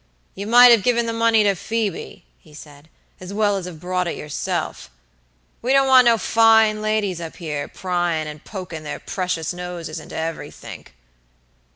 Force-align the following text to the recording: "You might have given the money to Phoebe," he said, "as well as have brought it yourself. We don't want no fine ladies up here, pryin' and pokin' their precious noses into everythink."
"You 0.33 0.47
might 0.47 0.71
have 0.71 0.81
given 0.81 1.05
the 1.05 1.13
money 1.13 1.43
to 1.43 1.53
Phoebe," 1.53 2.25
he 2.39 2.55
said, 2.55 2.89
"as 3.19 3.31
well 3.35 3.55
as 3.55 3.67
have 3.67 3.79
brought 3.79 4.07
it 4.07 4.17
yourself. 4.17 4.89
We 5.61 5.73
don't 5.73 5.87
want 5.87 6.05
no 6.05 6.17
fine 6.17 6.81
ladies 6.81 7.21
up 7.21 7.35
here, 7.35 7.67
pryin' 7.67 8.25
and 8.25 8.43
pokin' 8.43 8.83
their 8.83 8.97
precious 8.99 9.53
noses 9.53 9.99
into 9.99 10.15
everythink." 10.17 10.95